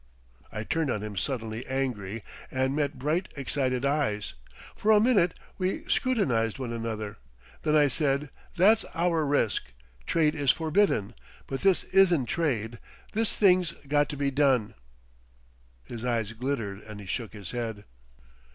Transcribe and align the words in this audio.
I 0.51 0.63
turned 0.63 0.89
on 0.89 1.03
him 1.03 1.15
suddenly 1.15 1.63
angry 1.67 2.23
and 2.49 2.75
met 2.75 2.97
bright 2.97 3.27
excited 3.35 3.85
eyes. 3.85 4.33
For 4.75 4.89
a 4.89 4.99
minute 4.99 5.35
we 5.59 5.83
scrutinised 5.89 6.57
one 6.57 6.73
another. 6.73 7.17
Then 7.61 7.75
I 7.75 7.87
said, 7.87 8.31
"That's 8.57 8.83
our 8.95 9.23
risk. 9.23 9.65
Trade 10.07 10.33
is 10.33 10.49
forbidden. 10.49 11.13
But 11.45 11.61
this 11.61 11.83
isn't 11.83 12.25
trade.... 12.25 12.79
This 13.13 13.35
thing's 13.35 13.73
got 13.87 14.09
to 14.09 14.17
be 14.17 14.31
done." 14.31 14.73
His 15.83 16.03
eyes 16.03 16.31
glittered 16.33 16.81
and 16.81 16.99
he 16.99 17.05
shook 17.05 17.33
his 17.33 17.51
head.... 17.51 17.83